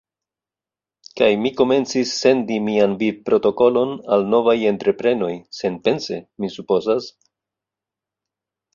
Kaj 1.19 1.27
mi 1.41 1.51
komencis 1.59 2.13
sendi 2.21 2.57
mian 2.71 2.97
vivprotokolon 3.03 3.93
al 4.17 4.27
novaj 4.33 4.57
entreprenoj, 4.73 5.33
senpense, 5.63 6.23
mi 6.43 6.55
supozas. 6.59 7.15